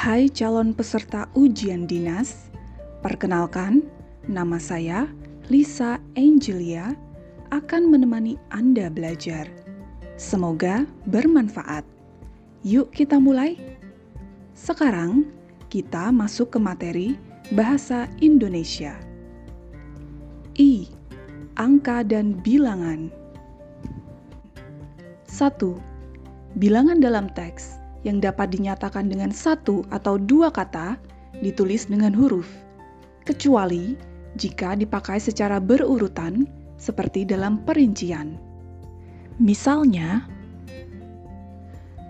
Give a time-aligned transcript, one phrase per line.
[0.00, 2.48] Hai calon peserta ujian dinas,
[3.04, 3.84] perkenalkan
[4.24, 5.04] nama saya
[5.52, 6.96] Lisa Angelia
[7.52, 9.44] akan menemani Anda belajar.
[10.16, 11.84] Semoga bermanfaat.
[12.64, 13.60] Yuk kita mulai.
[14.56, 15.28] Sekarang
[15.68, 17.08] kita masuk ke materi
[17.52, 18.96] bahasa Indonesia.
[20.56, 20.88] I.
[21.60, 23.12] Angka dan bilangan.
[25.28, 25.60] 1.
[26.56, 30.96] Bilangan dalam teks yang dapat dinyatakan dengan satu atau dua kata
[31.44, 32.48] ditulis dengan huruf,
[33.28, 33.96] kecuali
[34.38, 36.46] jika dipakai secara berurutan
[36.80, 38.40] seperti dalam perincian.
[39.40, 40.24] Misalnya,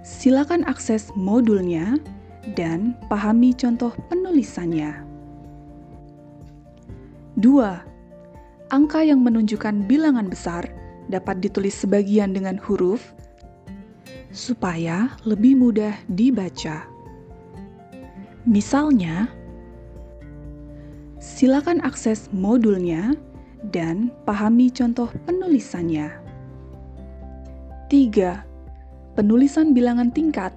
[0.02, 1.98] silakan akses modulnya
[2.54, 5.06] dan pahami contoh penulisannya.
[7.38, 8.74] 2.
[8.74, 10.66] Angka yang menunjukkan bilangan besar
[11.10, 13.14] dapat ditulis sebagian dengan huruf
[14.30, 16.86] supaya lebih mudah dibaca.
[18.46, 19.28] Misalnya,
[21.20, 23.12] silakan akses modulnya
[23.74, 26.08] dan pahami contoh penulisannya.
[27.90, 29.18] 3.
[29.18, 30.54] Penulisan bilangan tingkat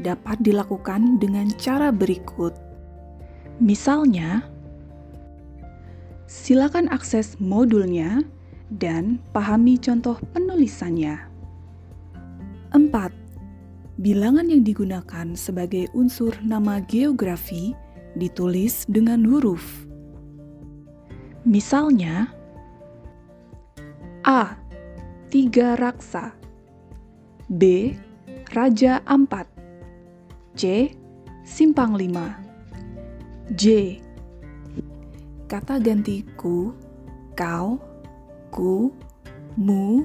[0.00, 2.54] dapat dilakukan dengan cara berikut.
[3.58, 4.46] Misalnya,
[6.30, 8.22] silakan akses modulnya
[8.70, 11.25] dan pahami contoh penulisannya.
[12.76, 13.96] 4.
[13.96, 17.72] Bilangan yang digunakan sebagai unsur nama geografi
[18.12, 19.64] ditulis dengan huruf.
[21.48, 22.28] Misalnya,
[24.28, 24.60] A.
[25.26, 26.36] Tiga raksa
[27.50, 27.94] B.
[28.54, 29.50] Raja Ampat
[30.54, 30.90] C.
[31.46, 32.38] Simpang Lima
[33.54, 33.98] J.
[35.46, 36.74] Kata ganti ku,
[37.38, 37.78] kau,
[38.50, 38.90] ku,
[39.54, 40.02] mu,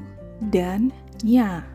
[0.53, 0.94] dan
[1.25, 1.70] nya.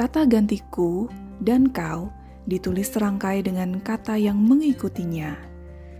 [0.00, 1.12] Kata gantiku
[1.44, 2.08] dan kau
[2.48, 5.36] ditulis serangkai dengan kata yang mengikutinya,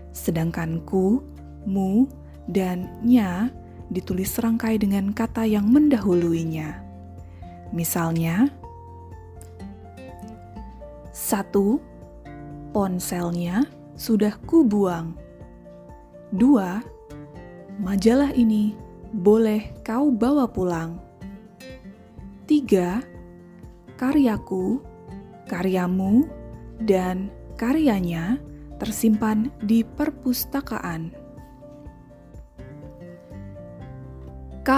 [0.09, 1.21] sedangkan ku,
[1.69, 2.09] mu,
[2.49, 3.53] dan nya
[3.93, 6.81] ditulis serangkai dengan kata yang mendahuluinya.
[7.69, 8.49] Misalnya,
[11.13, 11.77] satu,
[12.73, 15.13] ponselnya sudah kubuang.
[16.33, 16.81] Dua,
[17.77, 18.73] majalah ini
[19.13, 20.97] boleh kau bawa pulang.
[22.49, 23.10] Tiga,
[24.01, 24.81] karyaku,
[25.45, 26.25] karyamu,
[26.81, 28.41] dan karyanya
[28.81, 31.13] tersimpan di perpustakaan.
[34.65, 34.69] K.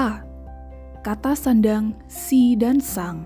[1.03, 3.23] Kata sandang si dan sang.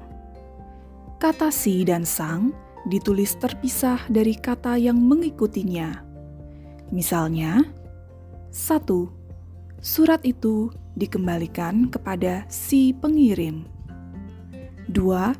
[1.17, 2.53] Kata si dan sang
[2.85, 6.05] ditulis terpisah dari kata yang mengikutinya.
[6.93, 7.65] Misalnya,
[8.53, 9.17] satu,
[9.77, 13.69] Surat itu dikembalikan kepada si pengirim.
[14.89, 15.37] Dua,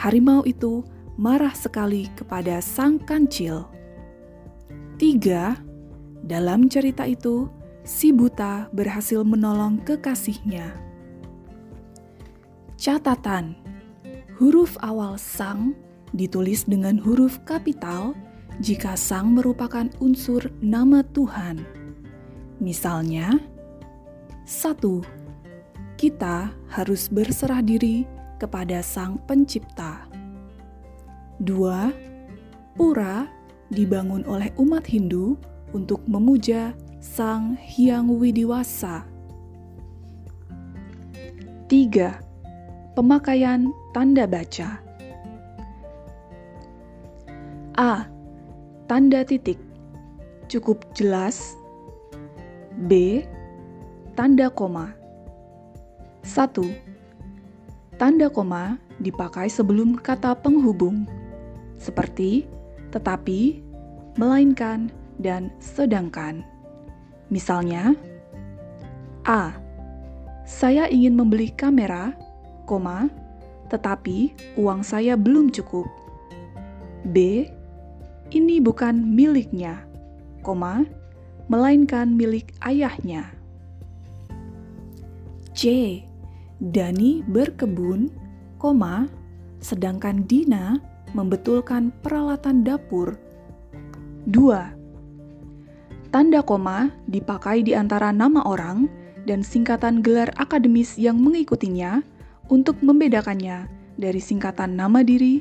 [0.00, 0.80] harimau itu
[1.20, 3.68] marah sekali kepada sang kancil.
[4.96, 5.60] Tiga,
[6.24, 7.52] dalam cerita itu,
[7.84, 10.72] si buta berhasil menolong kekasihnya.
[12.80, 13.60] Catatan:
[14.40, 15.76] huruf awal "sang"
[16.16, 18.16] ditulis dengan huruf kapital
[18.64, 21.60] jika "sang" merupakan unsur nama Tuhan.
[22.56, 23.36] Misalnya,
[24.48, 25.04] satu,
[26.00, 30.08] kita harus berserah diri kepada Sang Pencipta.
[31.36, 31.92] Dua,
[32.72, 33.28] pura
[33.68, 35.36] dibangun oleh umat Hindu
[35.76, 36.72] untuk memuja
[37.04, 39.04] Sang Hyang Widiwasa.
[41.68, 42.18] Tiga,
[42.96, 44.80] pemakaian tanda baca.
[47.78, 48.08] A.
[48.90, 49.60] Tanda titik
[50.50, 51.54] cukup jelas.
[52.90, 53.22] B.
[54.18, 54.90] Tanda koma.
[56.26, 56.89] 1
[58.00, 61.04] Tanda koma dipakai sebelum kata penghubung,
[61.76, 62.48] seperti
[62.96, 63.62] tetapi,
[64.16, 64.90] melainkan,
[65.20, 66.42] dan sedangkan.
[67.30, 67.94] Misalnya,
[69.28, 69.54] A.
[70.48, 72.16] Saya ingin membeli kamera,
[72.66, 73.06] koma,
[73.70, 75.86] tetapi uang saya belum cukup.
[77.06, 77.46] B.
[78.32, 79.86] Ini bukan miliknya,
[80.42, 80.88] koma,
[81.52, 83.28] melainkan milik ayahnya.
[85.54, 86.09] C
[86.60, 88.12] Dani berkebun,
[88.60, 89.08] koma,
[89.64, 90.76] sedangkan Dina
[91.16, 93.16] membetulkan peralatan dapur.
[94.28, 96.12] 2.
[96.12, 98.92] Tanda koma dipakai di antara nama orang
[99.24, 102.04] dan singkatan gelar akademis yang mengikutinya
[102.52, 103.64] untuk membedakannya
[103.96, 105.40] dari singkatan nama diri,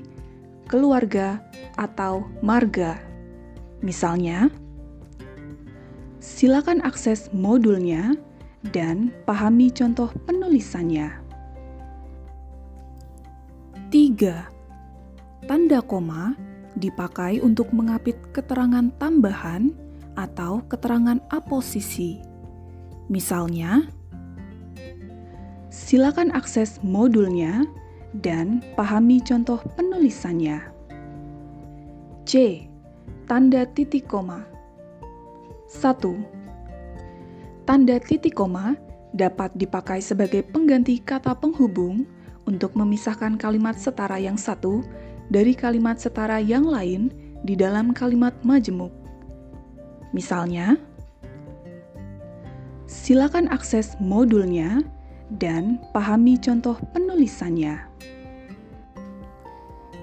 [0.71, 1.43] keluarga,
[1.75, 2.95] atau marga.
[3.83, 4.47] Misalnya,
[6.23, 8.15] silakan akses modulnya
[8.75, 11.15] dan pahami contoh penulisannya.
[13.89, 15.47] 3.
[15.49, 16.37] Tanda koma
[16.77, 19.73] dipakai untuk mengapit keterangan tambahan
[20.13, 22.21] atau keterangan aposisi.
[23.09, 23.89] Misalnya,
[25.73, 27.65] silakan akses modulnya
[28.21, 30.61] dan pahami contoh penulisannya.
[32.29, 32.65] C.
[33.25, 34.45] Tanda titik koma
[35.69, 36.38] 1.
[37.69, 38.73] Tanda titik koma
[39.13, 42.01] dapat dipakai sebagai pengganti kata penghubung
[42.49, 44.81] untuk memisahkan kalimat setara yang satu
[45.29, 47.13] dari kalimat setara yang lain
[47.45, 48.89] di dalam kalimat majemuk.
[50.17, 50.81] Misalnya,
[52.89, 54.81] silakan akses modulnya
[55.37, 57.85] dan pahami contoh penulisannya.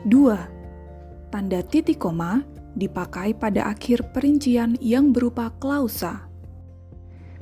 [0.06, 1.34] 2.
[1.34, 2.46] Tanda titik koma
[2.78, 6.30] dipakai pada akhir perincian yang berupa klausa.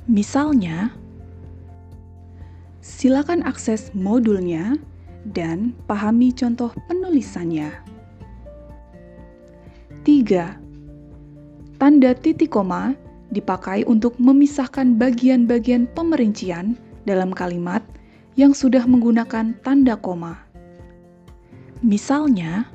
[0.05, 0.93] Misalnya,
[2.85, 4.77] silakan akses modulnya
[5.33, 7.73] dan pahami contoh penulisannya.
[10.05, 10.61] 3.
[11.81, 12.93] Tanda titik koma
[13.33, 16.77] dipakai untuk memisahkan bagian-bagian pemerincian
[17.09, 17.81] dalam kalimat
[18.37, 20.37] yang sudah menggunakan tanda koma.
[21.81, 22.69] Misalnya,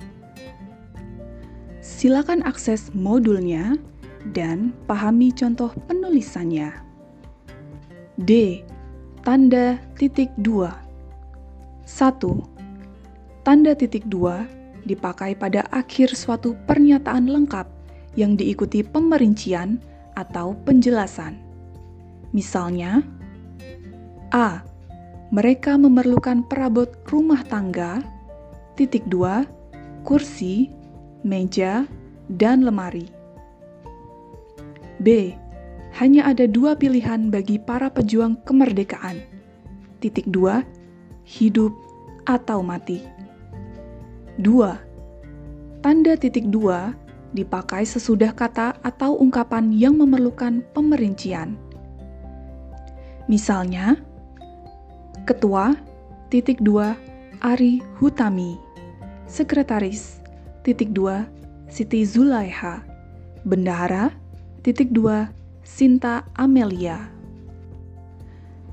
[1.85, 3.77] silakan akses modulnya
[4.33, 6.88] dan pahami contoh penulisannya.
[8.19, 8.60] D.
[9.24, 10.75] Tanda titik dua
[11.88, 12.19] 1.
[13.48, 17.63] Tanda titik 2 dipakai pada akhir suatu pernyataan lengkap
[18.19, 19.80] yang diikuti pemerincian
[20.19, 21.39] atau penjelasan.
[22.36, 23.00] Misalnya,
[24.36, 24.68] A.
[25.31, 28.04] Mereka memerlukan perabot rumah tangga,
[28.75, 29.48] titik 2,
[30.04, 30.68] kursi,
[31.24, 31.88] meja,
[32.27, 33.07] dan lemari.
[35.00, 35.39] B.
[35.97, 39.25] Hanya ada dua pilihan bagi para pejuang kemerdekaan.
[40.00, 40.62] Titik 2,
[41.25, 41.74] hidup,
[42.30, 43.01] atau mati.
[44.38, 45.81] 2.
[45.81, 46.94] Tanda titik 2
[47.33, 51.57] dipakai sesudah kata atau ungkapan yang memerlukan pemerincian.
[53.30, 53.97] Misalnya,
[55.30, 55.77] Ketua
[56.33, 56.97] titik 2
[57.45, 58.57] Ari Hutami,
[59.30, 60.18] Sekretaris
[60.65, 62.81] titik 2 Siti Zulaiha,
[63.45, 64.09] Bendahara
[64.65, 65.30] titik 2
[65.69, 67.13] Sinta Amelia.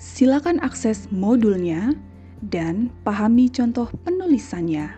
[0.01, 1.93] Silakan akses modulnya
[2.41, 4.97] dan pahami contoh penulisannya.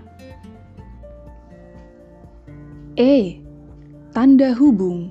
[2.94, 3.42] E.
[4.14, 5.10] Tanda hubung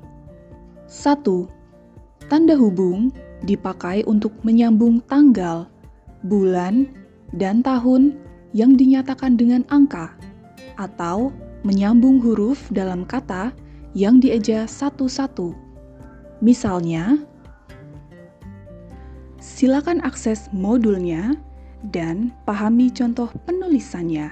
[0.88, 1.28] 1.
[2.31, 3.12] Tanda hubung
[3.44, 5.68] dipakai untuk menyambung tanggal,
[6.24, 6.88] bulan,
[7.36, 8.16] dan tahun
[8.56, 10.16] yang dinyatakan dengan angka
[10.80, 11.36] atau
[11.68, 13.51] menyambung huruf dalam kata
[13.92, 15.66] yang dieja satu-satu.
[16.38, 17.18] Misalnya,
[19.42, 21.34] silakan akses modulnya
[21.89, 24.30] dan pahami contoh penulisannya.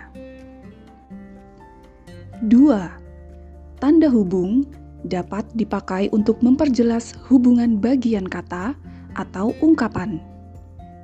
[2.45, 3.81] 2.
[3.81, 4.69] Tanda hubung
[5.05, 8.77] dapat dipakai untuk memperjelas hubungan bagian kata
[9.17, 10.21] atau ungkapan.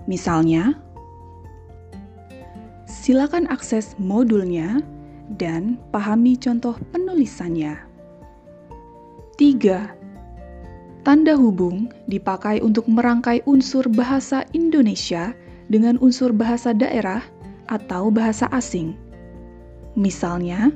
[0.05, 0.77] Misalnya,
[2.85, 4.81] silakan akses modulnya
[5.37, 7.79] dan pahami contoh penulisannya.
[9.37, 10.00] 3.
[11.01, 15.33] Tanda hubung dipakai untuk merangkai unsur bahasa Indonesia
[15.65, 17.25] dengan unsur bahasa daerah
[17.73, 18.93] atau bahasa asing.
[19.97, 20.69] Misalnya,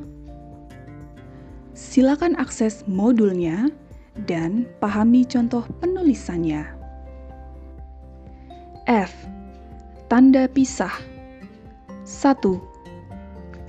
[1.78, 3.70] silakan akses modulnya
[4.26, 6.74] dan pahami contoh penulisannya.
[8.90, 9.14] F.
[10.10, 10.94] Tanda pisah
[12.02, 12.42] 1.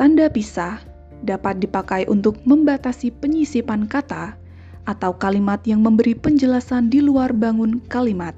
[0.01, 0.81] Tanda pisah
[1.21, 4.46] dapat dipakai untuk membatasi penyisipan kata
[4.87, 8.33] atau kalimat yang memberi penjelasan di luar bangun kalimat.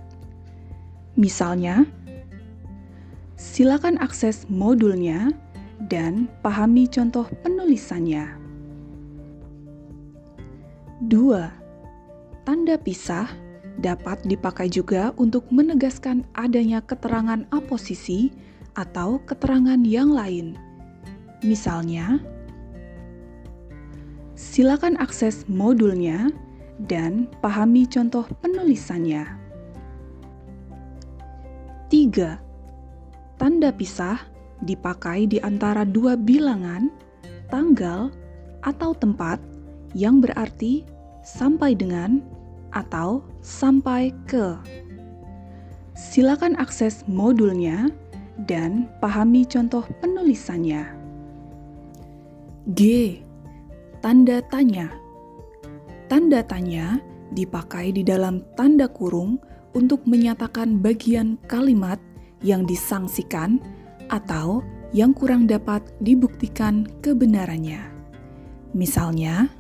[1.14, 1.85] Misalnya,
[3.37, 5.31] silakan akses modulnya
[5.87, 8.35] dan pahami contoh penulisannya.
[11.07, 11.12] 2.
[12.43, 13.31] Tanda pisah
[13.78, 18.35] dapat dipakai juga untuk menegaskan adanya keterangan aposisi
[18.75, 20.59] atau keterangan yang lain.
[21.47, 22.19] Misalnya,
[24.38, 26.30] silakan akses modulnya
[26.87, 29.26] dan pahami contoh penulisannya.
[31.90, 32.38] 3
[33.35, 34.23] Tanda pisah
[34.62, 36.87] dipakai di antara dua bilangan,
[37.50, 38.14] tanggal,
[38.62, 39.42] atau tempat
[39.99, 40.87] yang berarti
[41.26, 42.23] sampai dengan
[42.71, 44.54] atau sampai ke.
[45.99, 47.90] Silakan akses modulnya
[48.47, 50.87] dan pahami contoh penulisannya.
[52.75, 52.83] G.
[53.99, 54.95] Tanda tanya.
[56.07, 57.02] Tanda tanya
[57.35, 59.43] dipakai di dalam tanda kurung
[59.75, 61.99] untuk menyatakan bagian kalimat
[62.40, 63.59] yang disangsikan
[64.07, 64.62] atau
[64.95, 67.83] yang kurang dapat dibuktikan kebenarannya.
[68.73, 69.50] Misalnya,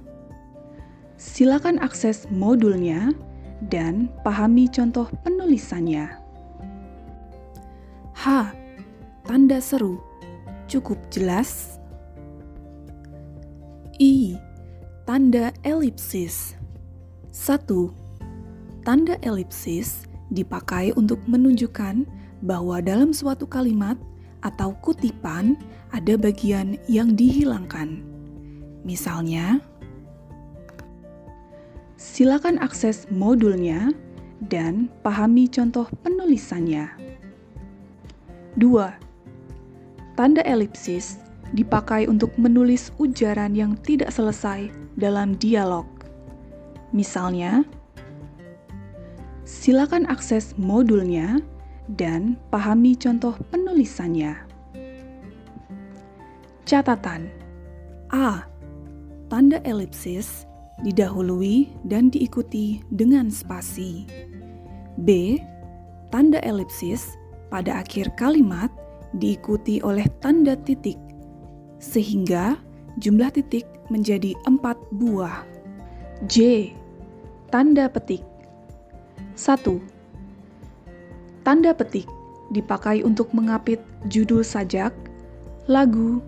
[1.18, 3.10] silakan akses modulnya
[3.66, 6.14] dan pahami contoh penulisannya.
[8.14, 8.24] H.
[9.26, 9.98] Tanda seru.
[10.70, 11.77] Cukup jelas.
[15.18, 16.54] Tanda elipsis.
[17.34, 17.66] 1.
[18.86, 22.06] Tanda elipsis dipakai untuk menunjukkan
[22.46, 23.98] bahwa dalam suatu kalimat
[24.46, 25.58] atau kutipan
[25.90, 27.98] ada bagian yang dihilangkan.
[28.86, 29.58] Misalnya,
[31.98, 33.90] silakan akses modulnya
[34.46, 36.94] dan pahami contoh penulisannya.
[38.54, 40.14] 2.
[40.14, 41.18] Tanda elipsis
[41.56, 44.68] dipakai untuk menulis ujaran yang tidak selesai
[45.00, 45.86] dalam dialog.
[46.92, 47.64] Misalnya,
[49.48, 51.40] silakan akses modulnya
[51.96, 54.36] dan pahami contoh penulisannya.
[56.68, 57.32] Catatan
[58.12, 58.44] A.
[59.28, 60.48] Tanda elipsis
[60.84, 64.08] didahului dan diikuti dengan spasi.
[65.04, 65.36] B.
[66.08, 67.16] Tanda elipsis
[67.52, 68.72] pada akhir kalimat
[69.16, 70.96] diikuti oleh tanda titik,
[71.78, 72.58] sehingga
[72.98, 75.46] jumlah titik menjadi empat buah.
[76.26, 76.70] J.
[77.48, 78.20] Tanda petik
[79.38, 79.64] 1
[81.46, 82.04] Tanda petik
[82.52, 83.80] dipakai untuk mengapit
[84.10, 84.92] judul sajak,
[85.64, 86.20] lagu,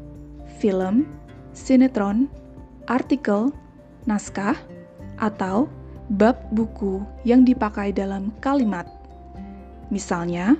[0.62, 1.04] film,
[1.52, 2.30] sinetron,
[2.88, 3.52] artikel,
[4.09, 4.57] naskah,
[5.21, 5.69] atau
[6.16, 8.88] bab buku yang dipakai dalam kalimat.
[9.92, 10.57] Misalnya,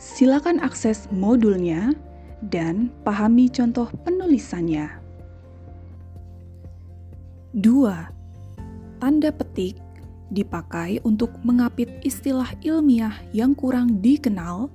[0.00, 1.94] silakan akses modulnya
[2.50, 4.90] dan pahami contoh penulisannya.
[7.54, 8.98] 2.
[8.98, 9.76] Tanda petik
[10.32, 14.72] dipakai untuk mengapit istilah ilmiah yang kurang dikenal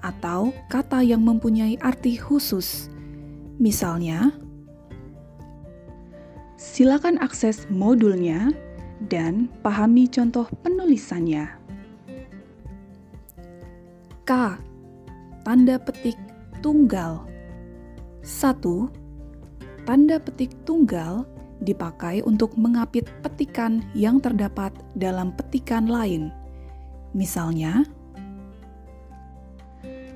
[0.00, 2.88] atau kata yang mempunyai arti khusus.
[3.60, 4.32] Misalnya,
[6.56, 8.50] silakan akses modulnya
[9.12, 11.52] dan pahami contoh penulisannya.
[14.24, 14.30] K.
[15.44, 16.16] Tanda petik
[16.64, 17.20] tunggal
[18.24, 18.56] 1.
[19.84, 21.28] Tanda petik tunggal
[21.60, 26.32] dipakai untuk mengapit petikan yang terdapat dalam petikan lain.
[27.12, 27.84] Misalnya,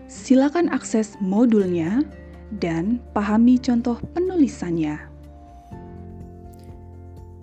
[0.09, 2.01] silakan akses modulnya
[2.65, 4.97] dan pahami contoh penulisannya.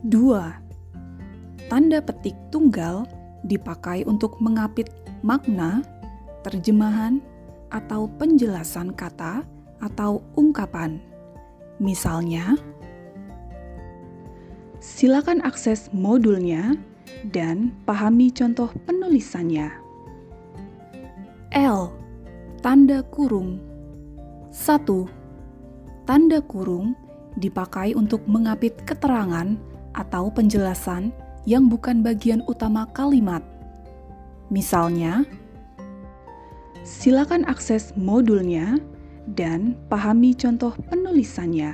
[0.10, 1.70] 2.
[1.70, 3.06] Tanda petik tunggal
[3.46, 4.90] dipakai untuk mengapit
[5.22, 5.86] makna,
[6.42, 7.22] terjemahan,
[7.76, 9.44] atau penjelasan kata
[9.84, 11.04] atau ungkapan.
[11.84, 12.56] Misalnya,
[14.80, 16.80] silakan akses modulnya
[17.36, 19.68] dan pahami contoh penulisannya.
[21.52, 21.92] L.
[22.64, 23.60] Tanda kurung
[24.56, 26.08] 1.
[26.08, 26.96] Tanda kurung
[27.36, 29.60] dipakai untuk mengapit keterangan
[29.92, 31.12] atau penjelasan
[31.44, 33.44] yang bukan bagian utama kalimat.
[34.48, 35.28] Misalnya,
[36.86, 38.78] silakan akses modulnya
[39.34, 41.74] dan pahami contoh penulisannya.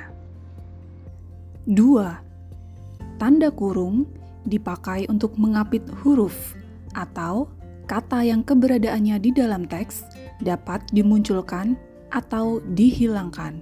[1.68, 4.08] 2 tanda kurung
[4.48, 6.56] dipakai untuk mengapit huruf
[6.98, 7.52] atau
[7.86, 10.02] kata yang keberadaannya di dalam teks
[10.42, 11.78] dapat dimunculkan
[12.10, 13.62] atau dihilangkan.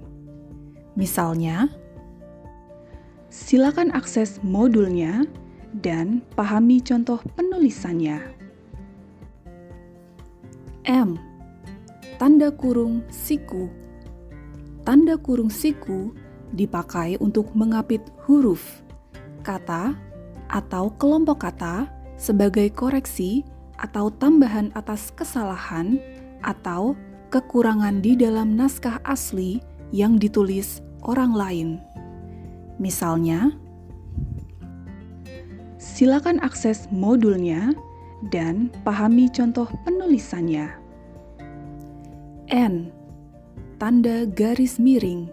[0.95, 1.67] Misalnya,
[3.27, 5.25] silakan akses modulnya
[5.83, 8.21] dan pahami contoh penulisannya.
[10.87, 11.28] M.
[12.19, 13.71] Tanda kurung siku
[14.83, 16.11] Tanda kurung siku
[16.51, 18.83] dipakai untuk mengapit huruf
[19.41, 19.95] kata
[20.51, 21.87] atau kelompok kata
[22.19, 23.47] sebagai koreksi
[23.79, 25.95] atau tambahan atas kesalahan
[26.43, 26.99] atau
[27.31, 29.63] kekurangan di dalam naskah asli
[29.95, 31.69] yang ditulis orang lain.
[32.81, 33.55] Misalnya,
[35.79, 37.71] silakan akses modulnya
[38.33, 40.78] dan pahami contoh penulisannya.
[42.49, 42.89] N.
[43.77, 45.29] Tanda garis miring.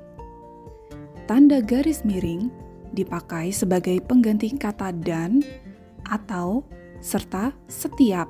[1.25, 2.53] Tanda garis miring
[2.93, 5.41] dipakai sebagai pengganti kata dan
[6.13, 6.61] atau
[7.01, 8.29] serta setiap.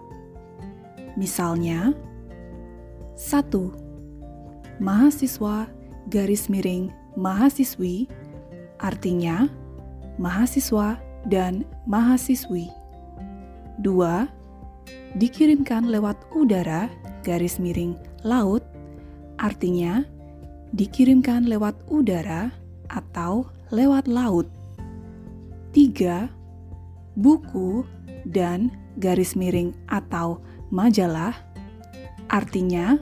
[1.19, 1.93] Misalnya,
[3.19, 3.75] satu
[4.77, 5.65] Mahasiswa
[6.13, 8.05] garis miring mahasiswi
[8.77, 9.49] artinya
[10.21, 12.69] mahasiswa dan mahasiswi.
[13.81, 14.29] Dua
[15.17, 16.93] Dikirimkan lewat udara
[17.25, 18.66] garis miring laut
[19.47, 20.03] artinya
[20.75, 22.51] dikirimkan lewat udara
[22.91, 24.51] atau lewat laut.
[25.71, 26.27] 3.
[27.15, 27.87] Buku
[28.27, 30.43] dan garis miring atau
[30.75, 31.33] majalah
[32.27, 32.99] artinya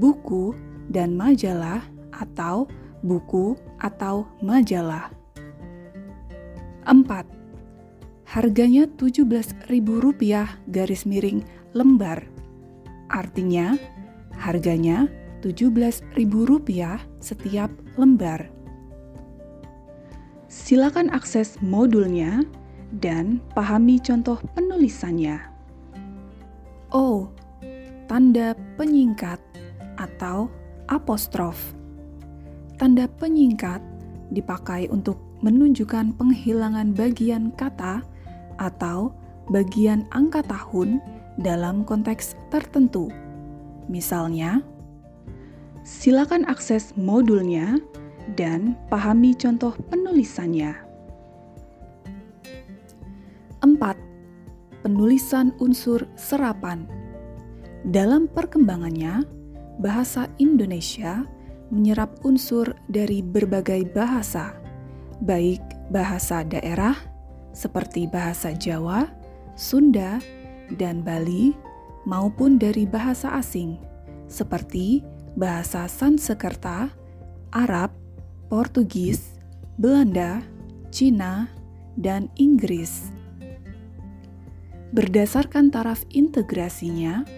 [0.00, 0.56] buku
[0.88, 1.82] dan majalah
[2.16, 2.64] atau
[3.04, 5.12] buku, atau majalah.
[6.86, 7.26] 4.
[8.26, 12.26] Harganya Rp17.000 garis miring lembar.
[13.06, 13.78] Artinya,
[14.34, 15.06] harganya
[15.46, 18.50] Rp17.000 setiap lembar.
[20.50, 22.42] Silakan akses modulnya
[22.98, 25.38] dan pahami contoh penulisannya.
[26.90, 27.30] O.
[28.06, 29.38] Tanda penyingkat
[29.98, 30.50] atau
[30.86, 31.58] apostrof.
[32.78, 33.82] Tanda penyingkat
[34.30, 38.02] dipakai untuk menunjukkan penghilangan bagian kata
[38.58, 39.10] atau
[39.50, 41.02] bagian angka tahun
[41.42, 43.10] dalam konteks tertentu.
[43.86, 44.62] Misalnya,
[45.86, 47.78] silakan akses modulnya
[48.34, 50.74] dan pahami contoh penulisannya.
[53.62, 54.82] 4.
[54.82, 56.90] Penulisan unsur serapan.
[57.86, 59.22] Dalam perkembangannya,
[59.78, 61.22] bahasa Indonesia
[61.70, 64.58] menyerap unsur dari berbagai bahasa,
[65.22, 65.62] baik
[65.94, 66.98] bahasa daerah
[67.54, 69.06] seperti bahasa Jawa,
[69.54, 70.18] Sunda,
[70.74, 71.54] dan Bali,
[72.06, 73.78] maupun dari bahasa asing
[74.26, 75.02] seperti
[75.36, 76.88] bahasa Sanskerta,
[77.52, 77.92] Arab,
[78.48, 79.36] Portugis,
[79.76, 80.40] Belanda,
[80.88, 81.52] Cina,
[82.00, 83.12] dan Inggris.
[84.96, 87.28] Berdasarkan taraf integrasinya,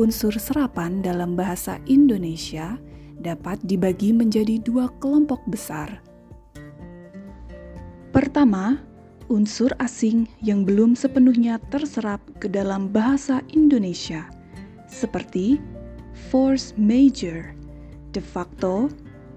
[0.00, 2.80] unsur serapan dalam bahasa Indonesia
[3.20, 6.00] dapat dibagi menjadi dua kelompok besar.
[8.12, 8.80] Pertama,
[9.28, 14.28] unsur asing yang belum sepenuhnya terserap ke dalam bahasa Indonesia,
[14.88, 15.56] seperti
[16.12, 17.54] force major,
[18.12, 18.88] de facto,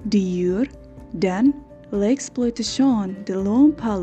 [0.06, 0.70] de jure,
[1.16, 1.54] dan
[1.92, 4.02] l'exploitation de l'homme par.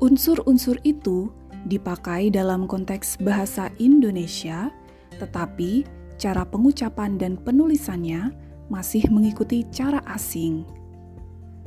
[0.00, 1.28] Unsur-unsur itu
[1.68, 4.72] dipakai dalam konteks bahasa Indonesia,
[5.20, 5.84] tetapi
[6.16, 8.32] cara pengucapan dan penulisannya
[8.72, 10.64] masih mengikuti cara asing.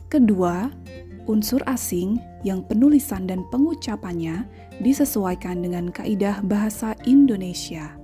[0.10, 0.70] Kedua,
[1.30, 4.46] unsur asing yang penulisan dan pengucapannya
[4.82, 8.03] disesuaikan dengan kaidah bahasa Indonesia.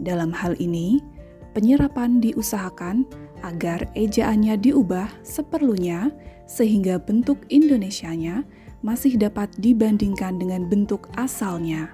[0.00, 1.04] Dalam hal ini,
[1.52, 3.04] penyerapan diusahakan
[3.44, 6.08] agar ejaannya diubah seperlunya
[6.48, 8.44] sehingga bentuk Indonesianya
[8.80, 11.92] masih dapat dibandingkan dengan bentuk asalnya.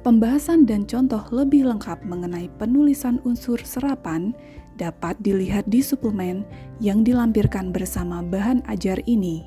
[0.00, 4.32] Pembahasan dan contoh lebih lengkap mengenai penulisan unsur serapan
[4.80, 6.48] dapat dilihat di suplemen
[6.80, 9.44] yang dilampirkan bersama bahan ajar ini.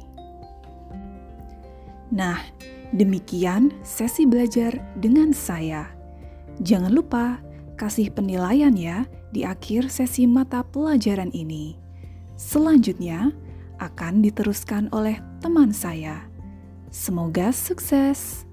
[2.13, 2.37] Nah,
[2.93, 6.02] demikian sesi belajar dengan saya.
[6.61, 7.41] Jangan lupa
[7.79, 11.73] kasih penilaian ya di akhir sesi mata pelajaran ini.
[12.37, 13.33] Selanjutnya
[13.81, 16.29] akan diteruskan oleh teman saya.
[16.93, 18.45] Semoga sukses.